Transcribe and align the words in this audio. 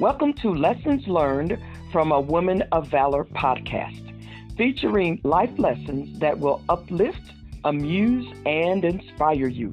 Welcome 0.00 0.32
to 0.40 0.54
Lessons 0.54 1.06
Learned 1.06 1.58
from 1.92 2.10
a 2.10 2.18
Woman 2.18 2.62
of 2.72 2.88
Valor 2.88 3.24
podcast, 3.24 4.56
featuring 4.56 5.20
life 5.24 5.50
lessons 5.58 6.18
that 6.20 6.38
will 6.38 6.62
uplift, 6.70 7.20
amuse, 7.64 8.26
and 8.46 8.82
inspire 8.82 9.46
you. 9.46 9.70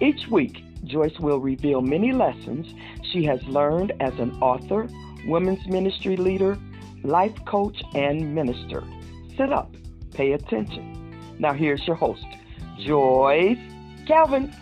Each 0.00 0.28
week, 0.28 0.62
Joyce 0.84 1.18
will 1.18 1.40
reveal 1.40 1.80
many 1.80 2.12
lessons 2.12 2.72
she 3.10 3.24
has 3.24 3.42
learned 3.48 3.92
as 3.98 4.16
an 4.20 4.40
author, 4.40 4.86
women's 5.26 5.66
ministry 5.66 6.16
leader, 6.16 6.56
life 7.02 7.34
coach, 7.44 7.82
and 7.96 8.36
minister. 8.36 8.84
Sit 9.36 9.52
up, 9.52 9.74
pay 10.14 10.34
attention. 10.34 11.12
Now, 11.40 11.54
here's 11.54 11.84
your 11.88 11.96
host, 11.96 12.24
Joyce 12.78 13.58
Calvin. 14.06 14.54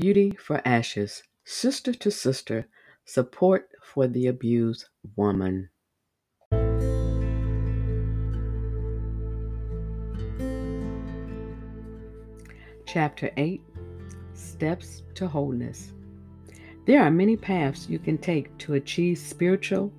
Beauty 0.00 0.30
for 0.38 0.62
Ashes, 0.64 1.24
Sister 1.44 1.92
to 1.92 2.12
Sister, 2.12 2.68
Support 3.04 3.68
for 3.82 4.06
the 4.06 4.28
Abused 4.28 4.84
Woman. 5.16 5.70
Chapter 12.86 13.32
8 13.36 13.60
Steps 14.34 15.02
to 15.16 15.26
Wholeness. 15.26 15.94
There 16.86 17.02
are 17.02 17.10
many 17.10 17.36
paths 17.36 17.88
you 17.88 17.98
can 17.98 18.18
take 18.18 18.56
to 18.58 18.74
achieve 18.74 19.18
spiritual 19.18 19.92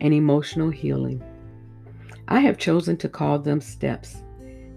and 0.00 0.12
emotional 0.12 0.70
healing. 0.70 1.22
I 2.26 2.40
have 2.40 2.58
chosen 2.58 2.96
to 2.96 3.08
call 3.08 3.38
them 3.38 3.60
steps. 3.60 4.16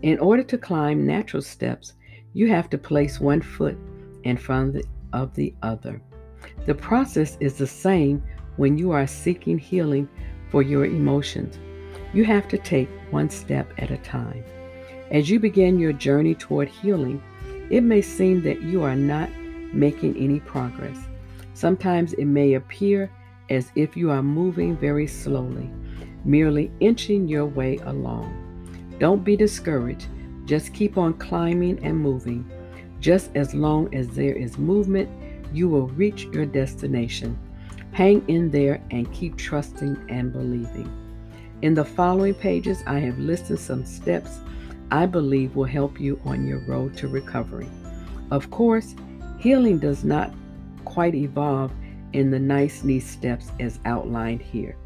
In 0.04 0.20
order 0.20 0.44
to 0.44 0.58
climb 0.60 1.08
natural 1.08 1.42
steps, 1.42 1.94
you 2.34 2.48
have 2.50 2.70
to 2.70 2.78
place 2.78 3.20
one 3.20 3.42
foot 3.42 3.76
in 4.28 4.36
front 4.38 4.86
of 5.14 5.34
the 5.36 5.54
other. 5.64 6.02
The 6.66 6.76
process 6.76 7.38
is 7.40 7.58
the 7.58 7.68
same 7.68 8.22
when 8.58 8.78
you 8.78 8.92
are 8.92 9.08
seeking 9.08 9.58
healing 9.58 10.10
for 10.52 10.62
your 10.62 10.86
emotions. 10.86 11.58
You 12.14 12.26
have 12.26 12.48
to 12.50 12.58
take 12.58 12.90
one 13.10 13.30
step 13.30 13.72
at 13.78 13.90
a 13.90 13.98
time. 13.98 14.44
As 15.12 15.30
you 15.30 15.40
begin 15.40 15.80
your 15.80 15.94
journey 15.94 16.36
toward 16.36 16.68
healing, 16.68 17.24
it 17.70 17.82
may 17.82 18.02
seem 18.02 18.42
that 18.44 18.62
you 18.62 18.84
are 18.84 18.96
not 18.96 19.30
making 19.74 20.18
any 20.18 20.42
progress. 20.42 20.98
Sometimes 21.54 22.14
it 22.14 22.26
may 22.26 22.54
appear 22.54 23.10
as 23.50 23.72
if 23.76 23.96
you 23.96 24.12
are 24.12 24.24
moving 24.24 24.76
very 24.76 25.08
slowly, 25.08 25.70
merely 26.26 26.70
inching 26.82 27.30
your 27.30 27.46
way 27.46 27.78
along. 27.86 28.28
Don't 29.00 29.24
be 29.24 29.38
discouraged. 29.38 30.08
Just 30.46 30.74
keep 30.74 30.98
on 30.98 31.14
climbing 31.14 31.80
and 31.84 31.98
moving. 31.98 32.50
Just 33.00 33.30
as 33.36 33.54
long 33.54 33.94
as 33.94 34.10
there 34.10 34.36
is 34.36 34.58
movement, 34.58 35.10
you 35.54 35.70
will 35.70 35.88
reach 35.90 36.26
your 36.26 36.46
destination. 36.46 37.38
Hang 37.92 38.28
in 38.28 38.52
there 38.52 38.82
and 38.92 39.12
keep 39.14 39.38
trusting 39.38 39.98
and 40.10 40.34
believing. 40.34 40.92
In 41.62 41.74
the 41.74 41.86
following 41.86 42.36
pages, 42.36 42.84
I 42.86 43.00
have 43.00 43.18
listed 43.18 43.60
some 43.60 43.86
steps 43.86 44.40
I 44.90 45.06
believe 45.06 45.56
will 45.56 45.66
help 45.66 46.00
you 46.00 46.20
on 46.24 46.48
your 46.48 46.60
road 46.60 46.96
to 46.98 47.08
recovery. 47.08 47.68
Of 48.32 48.50
course, 48.50 48.96
healing 49.38 49.80
does 49.80 50.04
not 50.04 50.34
quite 50.86 51.14
evolve 51.14 51.72
in 52.14 52.32
the 52.32 52.40
nice, 52.40 52.84
neat 52.84 53.02
steps 53.02 53.52
as 53.60 53.80
outlined 53.86 54.42
here. 54.42 54.78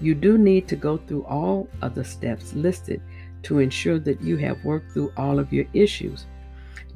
You 0.00 0.14
do 0.14 0.38
need 0.38 0.68
to 0.68 0.76
go 0.76 0.98
through 0.98 1.24
all 1.24 1.68
of 1.82 1.94
the 1.94 2.04
steps 2.04 2.54
listed 2.54 3.02
to 3.42 3.58
ensure 3.58 3.98
that 3.98 4.20
you 4.22 4.36
have 4.36 4.64
worked 4.64 4.92
through 4.92 5.12
all 5.16 5.38
of 5.38 5.52
your 5.52 5.66
issues. 5.72 6.26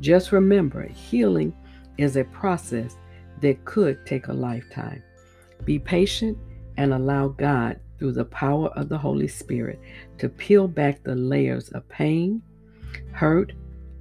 Just 0.01 0.33
remember, 0.33 0.89
healing 0.89 1.55
is 1.99 2.17
a 2.17 2.25
process 2.25 2.97
that 3.41 3.65
could 3.65 4.05
take 4.07 4.29
a 4.29 4.33
lifetime. 4.33 5.03
Be 5.65 5.79
patient 5.79 6.37
and 6.77 6.93
allow 6.93 7.29
God 7.29 7.81
through 7.99 8.13
the 8.13 8.25
power 8.25 8.69
of 8.71 8.89
the 8.89 8.99
Holy 8.99 9.29
Spirit 9.29 9.81
to 10.19 10.29
peel 10.29 10.67
back 10.67 11.03
the 11.03 11.15
layers 11.15 11.69
of 11.71 11.89
pain, 11.89 12.43
hurt, 13.13 13.53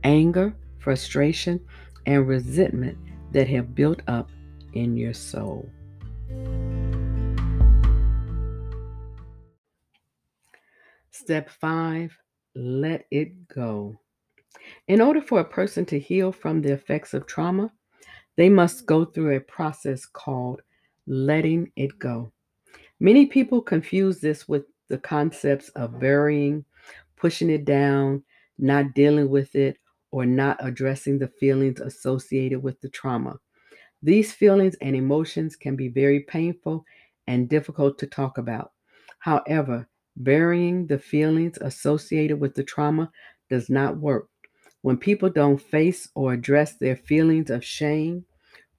anger, 0.04 0.56
frustration, 0.80 1.60
and 2.06 2.28
resentment 2.28 2.98
that 3.32 3.48
have 3.48 3.76
built 3.76 4.02
up 4.08 4.30
in 4.74 4.98
your 4.98 5.14
soul. 5.14 5.70
Step 11.12 11.50
five, 11.50 12.18
let 12.56 13.06
it 13.12 13.48
go. 13.48 14.00
In 14.88 15.02
order 15.02 15.22
for 15.22 15.40
a 15.40 15.46
person 15.46 15.86
to 15.88 16.00
heal 16.00 16.32
from 16.32 16.62
the 16.62 16.74
effects 16.74 17.14
of 17.14 17.26
trauma, 17.26 17.72
they 18.36 18.50
must 18.50 18.86
go 18.86 19.06
through 19.06 19.36
a 19.36 19.42
process 19.42 20.06
called 20.06 20.62
letting 21.08 21.72
it 21.76 21.98
go. 22.00 22.32
Many 23.00 23.26
people 23.26 23.62
confuse 23.62 24.20
this 24.20 24.48
with 24.48 24.66
the 24.90 24.98
concepts 24.98 25.70
of 25.70 26.00
burying, 26.00 26.66
pushing 27.16 27.50
it 27.50 27.66
down, 27.66 28.24
not 28.58 28.94
dealing 28.94 29.30
with 29.30 29.56
it, 29.56 29.78
or 30.12 30.26
not 30.26 30.58
addressing 30.60 31.18
the 31.18 31.28
feelings 31.28 31.80
associated 31.80 32.62
with 32.62 32.80
the 32.82 32.90
trauma. 32.90 33.40
These 34.02 34.34
feelings 34.34 34.76
and 34.82 34.96
emotions 34.96 35.56
can 35.56 35.76
be 35.76 35.88
very 35.88 36.22
painful 36.22 36.86
and 37.28 37.50
difficult 37.50 37.98
to 38.00 38.08
talk 38.08 38.38
about. 38.38 38.72
However, 39.20 39.88
burying 40.18 40.88
the 40.88 41.00
feelings 41.00 41.58
associated 41.62 42.40
with 42.40 42.54
the 42.54 42.64
trauma 42.64 43.12
does 43.50 43.70
not 43.70 43.98
work. 43.98 44.28
When 44.84 44.98
people 44.98 45.30
don't 45.30 45.62
face 45.62 46.10
or 46.14 46.34
address 46.34 46.74
their 46.74 46.98
feelings 46.98 47.50
of 47.50 47.64
shame, 47.64 48.26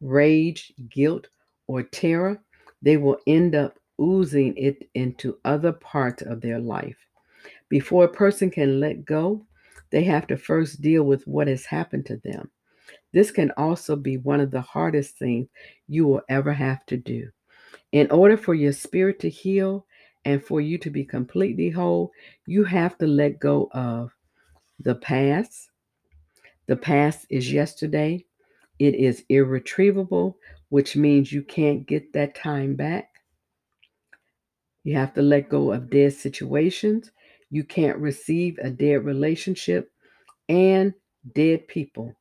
rage, 0.02 0.70
guilt, 0.90 1.28
or 1.66 1.82
terror, 1.82 2.42
they 2.82 2.98
will 2.98 3.16
end 3.26 3.54
up 3.54 3.78
oozing 3.98 4.54
it 4.58 4.86
into 4.94 5.38
other 5.46 5.72
parts 5.72 6.22
of 6.22 6.42
their 6.42 6.58
life. 6.58 6.98
Before 7.70 8.04
a 8.04 8.12
person 8.12 8.50
can 8.50 8.80
let 8.80 9.06
go, 9.06 9.46
they 9.90 10.04
have 10.04 10.26
to 10.26 10.36
first 10.36 10.82
deal 10.82 11.04
with 11.04 11.26
what 11.26 11.48
has 11.48 11.64
happened 11.64 12.04
to 12.06 12.18
them. 12.18 12.50
This 13.14 13.30
can 13.30 13.50
also 13.56 13.96
be 13.96 14.18
one 14.18 14.40
of 14.40 14.50
the 14.50 14.60
hardest 14.60 15.16
things 15.16 15.48
you 15.88 16.06
will 16.06 16.20
ever 16.28 16.52
have 16.52 16.84
to 16.86 16.98
do. 16.98 17.30
In 17.92 18.10
order 18.10 18.36
for 18.36 18.52
your 18.52 18.72
spirit 18.72 19.20
to 19.20 19.30
heal 19.30 19.86
and 20.26 20.44
for 20.44 20.60
you 20.60 20.76
to 20.78 20.90
be 20.90 21.04
completely 21.04 21.70
whole, 21.70 22.12
you 22.44 22.64
have 22.64 22.98
to 22.98 23.06
let 23.06 23.40
go 23.40 23.70
of 23.72 24.12
the 24.80 24.96
past. 24.96 25.70
The 26.66 26.76
past 26.76 27.26
is 27.30 27.52
yesterday, 27.52 28.24
it 28.78 28.94
is 28.94 29.24
irretrievable, 29.28 30.38
which 30.70 30.96
means 30.96 31.32
you 31.32 31.42
can't 31.42 31.86
get 31.86 32.12
that 32.14 32.34
time 32.34 32.74
back. 32.74 33.10
You 34.82 34.96
have 34.96 35.14
to 35.14 35.22
let 35.22 35.48
go 35.48 35.72
of 35.72 35.90
dead 35.90 36.12
situations. 36.12 37.10
You 37.50 37.64
can't 37.64 37.98
receive 37.98 38.58
a 38.58 38.70
dead 38.70 39.04
relationship 39.04 39.92
and 40.48 40.94
dead 41.34 41.68
people. 41.68 42.14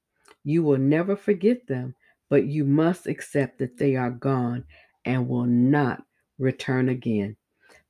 You 0.43 0.63
will 0.63 0.77
never 0.77 1.15
forget 1.15 1.67
them, 1.67 1.95
but 2.29 2.45
you 2.45 2.65
must 2.65 3.07
accept 3.07 3.59
that 3.59 3.77
they 3.77 3.95
are 3.95 4.11
gone 4.11 4.65
and 5.05 5.27
will 5.27 5.45
not 5.45 6.03
return 6.37 6.89
again. 6.89 7.35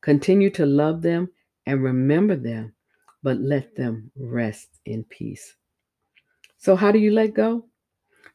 Continue 0.01 0.49
to 0.51 0.65
love 0.65 1.01
them 1.01 1.29
and 1.65 1.83
remember 1.83 2.35
them, 2.35 2.73
but 3.21 3.37
let 3.37 3.75
them 3.75 4.11
rest 4.15 4.79
in 4.85 5.03
peace. 5.05 5.55
So, 6.63 6.78
how 6.78 6.94
do 6.94 6.97
you 7.00 7.12
let 7.12 7.34
go? 7.34 7.66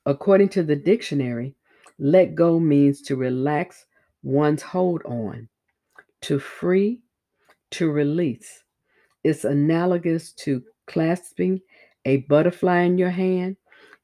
According 0.05 0.50
to 0.50 0.62
the 0.62 0.77
dictionary, 0.77 1.55
let 1.99 2.34
go 2.34 2.61
means 2.61 3.00
to 3.05 3.16
relax 3.16 3.87
one's 4.22 4.61
hold 4.61 5.03
on, 5.06 5.49
to 6.21 6.39
free, 6.39 7.00
to 7.71 7.91
release. 7.91 8.65
It's 9.25 9.47
analogous 9.47 10.34
to 10.44 10.62
clasping 10.87 11.62
a 12.05 12.19
butterfly 12.28 12.83
in 12.83 12.99
your 12.99 13.09
hand 13.09 13.56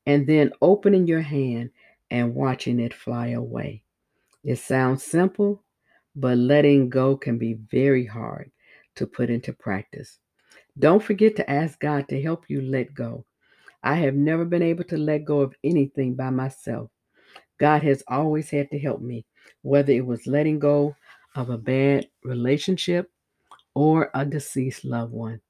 and 0.06 0.26
then 0.26 0.52
opening 0.62 1.06
your 1.06 1.20
hand 1.20 1.68
and 2.10 2.34
watching 2.34 2.80
it 2.80 2.94
fly 2.94 3.28
away. 3.28 3.82
It 4.42 4.56
sounds 4.56 5.04
simple, 5.04 5.62
but 6.16 6.38
letting 6.38 6.88
go 6.88 7.14
can 7.14 7.36
be 7.36 7.58
very 7.70 8.06
hard 8.06 8.50
to 8.96 9.06
put 9.06 9.28
into 9.28 9.52
practice. 9.52 10.18
Don't 10.78 11.02
forget 11.02 11.36
to 11.36 11.50
ask 11.50 11.78
God 11.78 12.08
to 12.08 12.22
help 12.22 12.46
you 12.48 12.62
let 12.62 12.94
go. 12.94 13.26
I 13.84 13.96
have 13.96 14.14
never 14.14 14.46
been 14.46 14.62
able 14.62 14.84
to 14.84 14.96
let 14.96 15.26
go 15.26 15.40
of 15.40 15.54
anything 15.62 16.14
by 16.14 16.30
myself. 16.30 16.90
God 17.60 17.82
has 17.82 18.02
always 18.08 18.48
had 18.48 18.70
to 18.70 18.78
help 18.78 19.02
me, 19.02 19.26
whether 19.60 19.92
it 19.92 20.06
was 20.06 20.26
letting 20.26 20.58
go 20.58 20.96
of 21.36 21.50
a 21.50 21.58
bad 21.58 22.08
relationship 22.22 23.10
or 23.74 24.10
a 24.14 24.24
deceased 24.24 24.86
loved 24.86 25.12
one. 25.12 25.40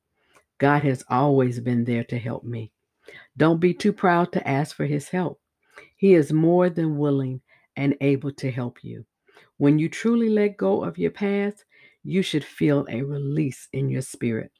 God 0.58 0.82
has 0.82 1.04
always 1.08 1.60
been 1.60 1.84
there 1.84 2.02
to 2.04 2.18
help 2.18 2.42
me. 2.42 2.72
Don't 3.36 3.60
be 3.60 3.72
too 3.72 3.92
proud 3.92 4.32
to 4.32 4.48
ask 4.48 4.74
for 4.74 4.84
his 4.84 5.08
help. 5.08 5.40
He 5.96 6.14
is 6.14 6.32
more 6.32 6.68
than 6.68 6.98
willing 6.98 7.40
and 7.76 7.96
able 8.00 8.32
to 8.32 8.50
help 8.50 8.82
you. 8.82 9.04
When 9.58 9.78
you 9.78 9.88
truly 9.88 10.28
let 10.28 10.56
go 10.56 10.82
of 10.82 10.98
your 10.98 11.12
past, 11.12 11.64
you 12.02 12.22
should 12.22 12.44
feel 12.44 12.84
a 12.90 13.02
release 13.02 13.68
in 13.72 13.88
your 13.88 14.02
spirit. 14.02 14.50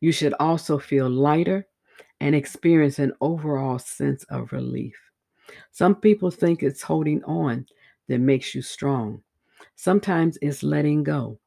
You 0.00 0.12
should 0.12 0.34
also 0.40 0.78
feel 0.78 1.10
lighter 1.10 1.66
and 2.24 2.34
experience 2.34 2.98
an 2.98 3.12
overall 3.20 3.78
sense 3.78 4.24
of 4.30 4.50
relief. 4.50 4.96
Some 5.72 5.94
people 5.94 6.30
think 6.30 6.62
it's 6.62 6.80
holding 6.80 7.22
on 7.24 7.66
that 8.08 8.18
makes 8.18 8.54
you 8.54 8.62
strong. 8.62 9.22
Sometimes 9.76 10.38
it's 10.40 10.62
letting 10.62 11.02
go. 11.02 11.38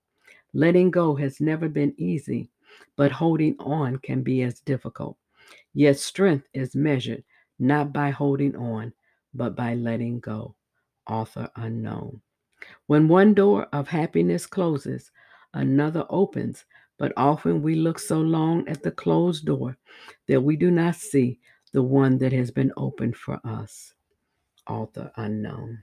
Letting 0.53 0.91
go 0.91 1.15
has 1.15 1.41
never 1.41 1.67
been 1.67 1.95
easy, 1.97 2.51
but 2.95 3.11
holding 3.11 3.55
on 3.57 3.97
can 3.97 4.21
be 4.21 4.43
as 4.43 4.59
difficult. 4.59 5.17
Yet 5.73 5.97
strength 5.97 6.45
is 6.53 6.75
measured 6.75 7.23
not 7.57 7.91
by 7.91 8.11
holding 8.11 8.55
on, 8.55 8.93
but 9.33 9.55
by 9.55 9.73
letting 9.73 10.19
go. 10.19 10.53
Author 11.09 11.49
unknown. 11.55 12.21
When 12.85 13.07
one 13.07 13.33
door 13.33 13.65
of 13.73 13.87
happiness 13.87 14.45
closes, 14.45 15.09
another 15.55 16.05
opens, 16.11 16.65
but 16.97 17.13
often 17.15 17.61
we 17.61 17.75
look 17.75 17.99
so 17.99 18.19
long 18.19 18.67
at 18.67 18.83
the 18.83 18.91
closed 18.91 19.45
door 19.45 19.77
that 20.27 20.41
we 20.41 20.55
do 20.55 20.71
not 20.71 20.95
see 20.95 21.39
the 21.71 21.83
one 21.83 22.17
that 22.17 22.33
has 22.33 22.51
been 22.51 22.71
opened 22.75 23.15
for 23.15 23.39
us. 23.43 23.93
Author 24.67 25.11
unknown. 25.15 25.79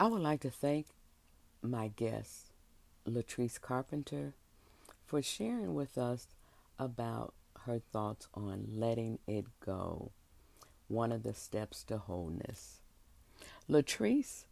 I 0.00 0.06
would 0.06 0.22
like 0.22 0.40
to 0.40 0.50
thank 0.50 0.86
my 1.62 1.88
guest, 1.88 2.52
Latrice 3.06 3.60
Carpenter, 3.60 4.32
for 5.04 5.20
sharing 5.20 5.74
with 5.74 5.98
us 5.98 6.28
about 6.78 7.34
her 7.66 7.80
thoughts 7.92 8.28
on 8.34 8.66
letting 8.72 9.18
it 9.26 9.46
go, 9.64 10.12
one 10.88 11.12
of 11.12 11.22
the 11.22 11.34
steps 11.34 11.84
to 11.84 11.98
wholeness. 11.98 12.80
Latrice 13.68 14.44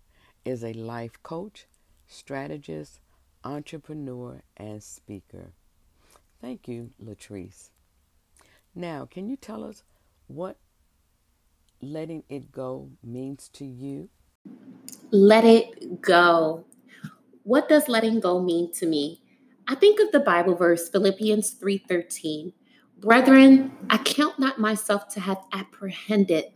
is 0.44 0.64
a 0.64 0.72
life 0.72 1.22
coach, 1.22 1.66
strategist, 2.06 3.00
entrepreneur, 3.44 4.42
and 4.56 4.82
speaker. 4.82 5.52
Thank 6.40 6.68
you, 6.68 6.90
Latrice. 7.02 7.70
Now, 8.74 9.06
can 9.10 9.28
you 9.28 9.36
tell 9.36 9.64
us 9.64 9.82
what 10.28 10.56
letting 11.82 12.22
it 12.28 12.52
go 12.52 12.90
means 13.02 13.48
to 13.54 13.64
you? 13.64 14.08
Let 15.10 15.44
it 15.44 16.00
go. 16.00 16.64
What 17.42 17.68
does 17.68 17.88
letting 17.88 18.20
go 18.20 18.40
mean 18.40 18.72
to 18.74 18.86
me? 18.86 19.22
I 19.66 19.74
think 19.74 20.00
of 20.00 20.12
the 20.12 20.20
Bible 20.20 20.54
verse 20.54 20.88
Philippians 20.88 21.54
3:13. 21.54 22.52
Brethren, 23.00 23.70
I 23.90 23.98
count 23.98 24.40
not 24.40 24.58
myself 24.58 25.08
to 25.10 25.20
have 25.20 25.38
apprehended, 25.52 26.46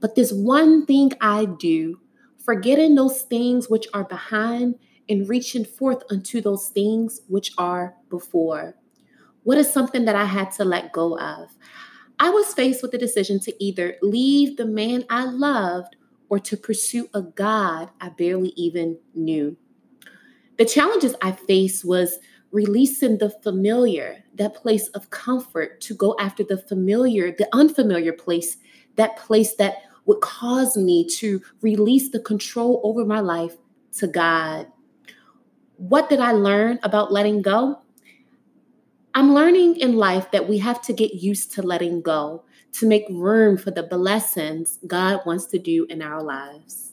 but 0.00 0.14
this 0.14 0.32
one 0.32 0.86
thing 0.86 1.10
I 1.20 1.44
do, 1.44 1.98
forgetting 2.44 2.94
those 2.94 3.22
things 3.22 3.68
which 3.68 3.88
are 3.92 4.04
behind 4.04 4.76
and 5.08 5.28
reaching 5.28 5.64
forth 5.64 6.04
unto 6.08 6.40
those 6.40 6.68
things 6.68 7.22
which 7.26 7.50
are 7.58 7.96
before. 8.10 8.76
What 9.42 9.58
is 9.58 9.72
something 9.72 10.04
that 10.04 10.14
I 10.14 10.24
had 10.24 10.52
to 10.52 10.64
let 10.64 10.92
go 10.92 11.18
of? 11.18 11.48
I 12.20 12.30
was 12.30 12.54
faced 12.54 12.82
with 12.82 12.92
the 12.92 12.98
decision 12.98 13.40
to 13.40 13.64
either 13.64 13.96
leave 14.02 14.56
the 14.56 14.66
man 14.66 15.04
I 15.10 15.24
loved 15.24 15.96
or 16.28 16.38
to 16.38 16.56
pursue 16.56 17.08
a 17.12 17.22
God 17.22 17.90
I 18.00 18.10
barely 18.10 18.52
even 18.54 18.98
knew. 19.14 19.56
The 20.58 20.64
challenges 20.64 21.16
I 21.20 21.32
faced 21.32 21.84
was 21.84 22.20
releasing 22.52 23.18
the 23.18 23.30
familiar, 23.30 24.22
that 24.34 24.54
place 24.54 24.88
of 24.88 25.10
comfort, 25.10 25.80
to 25.80 25.94
go 25.94 26.14
after 26.20 26.44
the 26.44 26.58
familiar, 26.58 27.32
the 27.32 27.48
unfamiliar 27.52 28.12
place, 28.12 28.58
that 28.96 29.16
place 29.16 29.54
that 29.54 29.76
would 30.04 30.20
cause 30.20 30.76
me 30.76 31.08
to 31.08 31.40
release 31.62 32.10
the 32.10 32.20
control 32.20 32.80
over 32.84 33.04
my 33.04 33.20
life 33.20 33.56
to 33.92 34.06
God. 34.06 34.66
What 35.76 36.08
did 36.08 36.20
I 36.20 36.32
learn 36.32 36.78
about 36.82 37.12
letting 37.12 37.42
go? 37.42 37.80
I'm 39.14 39.34
learning 39.34 39.76
in 39.76 39.96
life 39.96 40.30
that 40.30 40.48
we 40.48 40.58
have 40.58 40.80
to 40.82 40.92
get 40.92 41.14
used 41.14 41.52
to 41.54 41.62
letting 41.62 42.00
go 42.00 42.44
to 42.72 42.86
make 42.86 43.04
room 43.10 43.56
for 43.58 43.70
the 43.70 43.82
blessings 43.82 44.78
God 44.86 45.20
wants 45.26 45.46
to 45.46 45.58
do 45.58 45.86
in 45.90 46.00
our 46.00 46.22
lives. 46.22 46.92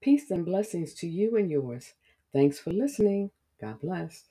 Peace 0.00 0.30
and 0.30 0.44
blessings 0.44 0.92
to 0.94 1.06
you 1.06 1.36
and 1.36 1.50
yours. 1.50 1.94
Thanks 2.32 2.58
for 2.58 2.70
listening. 2.70 3.30
God 3.60 3.80
bless. 3.80 4.24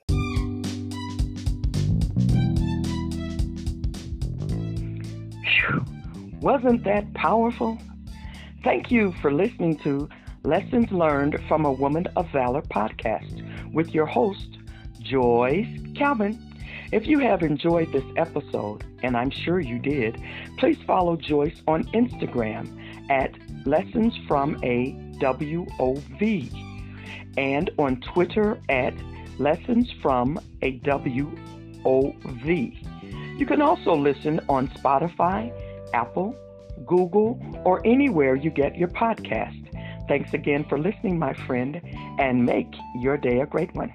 Wasn't 6.40 6.84
that 6.84 7.12
powerful? 7.14 7.78
Thank 8.64 8.90
you 8.90 9.12
for 9.20 9.32
listening 9.32 9.78
to 9.78 10.08
Lessons 10.44 10.90
Learned 10.90 11.38
from 11.46 11.64
a 11.64 11.72
Woman 11.72 12.06
of 12.16 12.28
Valor 12.32 12.62
podcast 12.62 13.72
with 13.72 13.94
your 13.94 14.06
host, 14.06 14.58
Joyce 15.00 15.68
Calvin. 15.96 16.38
If 16.90 17.06
you 17.06 17.18
have 17.20 17.42
enjoyed 17.42 17.92
this 17.92 18.04
episode, 18.16 18.84
and 19.02 19.16
I'm 19.16 19.30
sure 19.30 19.60
you 19.60 19.78
did, 19.78 20.20
please 20.58 20.78
follow 20.86 21.16
Joyce 21.16 21.62
on 21.66 21.84
Instagram 21.92 22.78
at 23.10 23.32
Lessons 23.66 24.18
from 24.26 24.56
a 24.62 24.92
WOV 25.18 26.72
and 27.36 27.70
on 27.78 28.00
Twitter 28.00 28.58
at 28.68 28.94
Lessons 29.38 29.90
from 30.02 30.38
a 30.60 30.78
WOV. 30.80 31.32
You 33.38 33.46
can 33.46 33.62
also 33.62 33.94
listen 33.94 34.40
on 34.48 34.68
Spotify, 34.68 35.52
Apple, 35.94 36.34
Google, 36.86 37.40
or 37.64 37.80
anywhere 37.84 38.34
you 38.34 38.50
get 38.50 38.76
your 38.76 38.88
podcast. 38.88 39.58
Thanks 40.08 40.34
again 40.34 40.64
for 40.68 40.78
listening, 40.78 41.18
my 41.18 41.32
friend, 41.32 41.80
and 42.18 42.44
make 42.44 42.68
your 42.96 43.16
day 43.16 43.40
a 43.40 43.46
great 43.46 43.74
one. 43.74 43.92